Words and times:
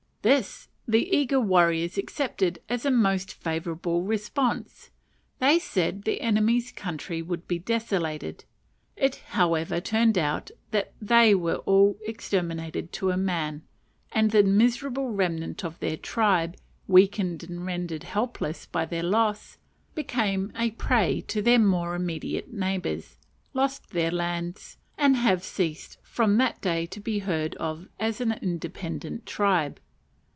This 0.23 0.67
the 0.87 1.09
eager 1.09 1.39
warriors 1.39 1.97
accepted 1.97 2.61
as 2.69 2.85
a 2.85 2.91
most 2.91 3.33
favourable 3.33 4.03
response: 4.03 4.91
they 5.39 5.57
said 5.57 6.03
the 6.03 6.21
enemy's 6.21 6.71
country 6.71 7.23
would 7.23 7.47
be 7.47 7.57
desolated. 7.57 8.45
It, 8.95 9.15
however, 9.29 9.77
so 9.77 9.79
turned 9.79 10.19
out 10.19 10.51
that 10.69 10.93
they 11.01 11.33
were 11.33 11.55
all 11.65 11.97
exterminated 12.05 12.91
to 12.93 13.09
a 13.09 13.17
man; 13.17 13.63
and 14.11 14.29
the 14.29 14.43
miserable 14.43 15.11
remnant 15.11 15.65
of 15.65 15.79
their 15.79 15.97
tribe, 15.97 16.55
weakened 16.87 17.41
and 17.43 17.65
rendered 17.65 18.03
helpless 18.03 18.67
by 18.67 18.85
their 18.85 19.01
loss, 19.01 19.57
became 19.95 20.51
a 20.55 20.69
prey 20.69 21.21
to 21.29 21.41
their 21.41 21.57
more 21.57 21.95
immediate 21.95 22.53
neighbours, 22.53 23.17
lost 23.55 23.89
their 23.89 24.11
lands, 24.11 24.77
and 24.99 25.15
have 25.17 25.43
ceased 25.43 25.97
from 26.03 26.37
that 26.37 26.61
day 26.61 26.85
to 26.85 26.99
be 26.99 27.17
heard 27.17 27.55
of 27.55 27.87
as 27.99 28.21
an 28.21 28.33
independent 28.43 29.25
tribe. 29.25 29.79